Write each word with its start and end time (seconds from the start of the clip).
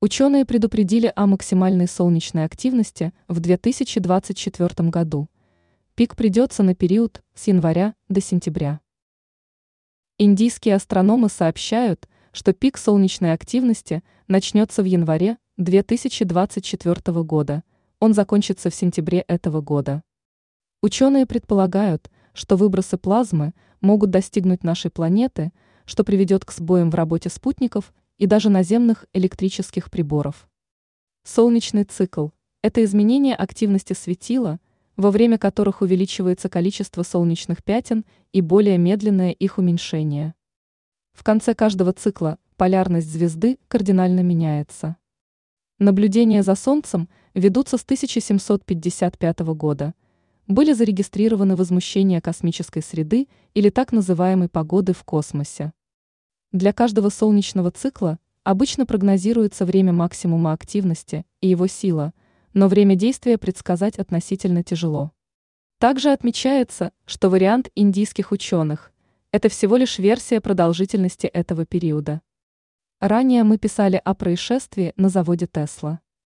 Ученые 0.00 0.44
предупредили 0.44 1.12
о 1.16 1.26
максимальной 1.26 1.88
солнечной 1.88 2.44
активности 2.44 3.12
в 3.26 3.40
2024 3.40 4.90
году. 4.90 5.28
Пик 5.96 6.14
придется 6.14 6.62
на 6.62 6.76
период 6.76 7.20
с 7.34 7.48
января 7.48 7.96
до 8.08 8.20
сентября. 8.20 8.78
Индийские 10.16 10.76
астрономы 10.76 11.28
сообщают, 11.28 12.08
что 12.30 12.52
пик 12.52 12.78
солнечной 12.78 13.32
активности 13.32 14.04
начнется 14.28 14.84
в 14.84 14.84
январе 14.84 15.36
2024 15.56 17.24
года, 17.24 17.64
он 17.98 18.14
закончится 18.14 18.70
в 18.70 18.76
сентябре 18.76 19.24
этого 19.26 19.60
года. 19.60 20.04
Ученые 20.80 21.26
предполагают, 21.26 22.08
что 22.34 22.54
выбросы 22.54 22.98
плазмы 22.98 23.52
могут 23.80 24.10
достигнуть 24.10 24.62
нашей 24.62 24.92
планеты, 24.92 25.50
что 25.86 26.04
приведет 26.04 26.44
к 26.44 26.52
сбоям 26.52 26.88
в 26.92 26.94
работе 26.94 27.30
спутников 27.30 27.92
и 28.18 28.26
даже 28.26 28.50
наземных 28.50 29.06
электрических 29.12 29.90
приборов. 29.90 30.48
Солнечный 31.24 31.84
цикл– 31.84 32.28
это 32.62 32.84
изменение 32.84 33.34
активности 33.34 33.92
светила, 33.92 34.60
во 34.96 35.10
время 35.10 35.38
которых 35.38 35.80
увеличивается 35.80 36.48
количество 36.48 37.02
солнечных 37.02 37.62
пятен 37.62 38.04
и 38.32 38.40
более 38.40 38.78
медленное 38.78 39.30
их 39.30 39.58
уменьшение. 39.58 40.34
В 41.12 41.22
конце 41.22 41.54
каждого 41.54 41.92
цикла 41.92 42.38
полярность 42.56 43.08
звезды 43.08 43.58
кардинально 43.68 44.20
меняется. 44.20 44.96
Наблюдения 45.78 46.42
за 46.42 46.56
Солнцем 46.56 47.08
ведутся 47.34 47.78
с 47.78 47.84
1755 47.84 49.40
года. 49.54 49.94
Были 50.48 50.72
зарегистрированы 50.72 51.54
возмущения 51.54 52.20
космической 52.20 52.82
среды 52.82 53.28
или 53.54 53.70
так 53.70 53.92
называемой 53.92 54.48
погоды 54.48 54.92
в 54.92 55.04
космосе. 55.04 55.72
Для 56.52 56.72
каждого 56.72 57.10
солнечного 57.10 57.70
цикла 57.70 58.18
обычно 58.42 58.86
прогнозируется 58.86 59.66
время 59.66 59.92
максимума 59.92 60.54
активности 60.54 61.26
и 61.42 61.48
его 61.48 61.66
сила, 61.66 62.14
но 62.54 62.68
время 62.68 62.94
действия 62.94 63.36
предсказать 63.36 63.98
относительно 63.98 64.62
тяжело. 64.62 65.12
Также 65.78 66.10
отмечается, 66.10 66.92
что 67.04 67.28
вариант 67.28 67.70
индийских 67.74 68.32
ученых– 68.32 68.92
это 69.30 69.50
всего 69.50 69.76
лишь 69.76 69.98
версия 69.98 70.40
продолжительности 70.40 71.26
этого 71.26 71.66
периода. 71.66 72.22
Ранее 72.98 73.44
мы 73.44 73.58
писали 73.58 74.00
о 74.02 74.14
происшествии 74.14 74.94
на 74.96 75.10
заводе 75.10 75.46
Тесла. 75.46 76.00